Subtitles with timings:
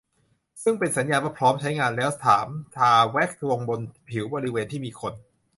[0.63, 5.13] ซึ่งเป็นสัญญาณว่าพร้อมใช้งานแล้ว สาม ทาแว็กซ์ลงบนผิวบริเวณที่มีขน